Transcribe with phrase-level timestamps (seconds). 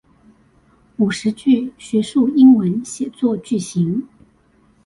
[0.97, 4.07] 五十句學術英文寫作句型